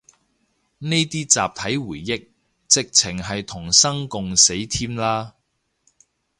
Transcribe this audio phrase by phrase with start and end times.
[0.79, 2.27] 呢啲集體回憶，
[2.67, 5.35] 直程係同生共死添啦